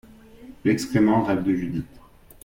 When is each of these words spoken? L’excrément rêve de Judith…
L’excrément 0.65 1.21
rêve 1.21 1.43
de 1.43 1.53
Judith… 1.53 1.99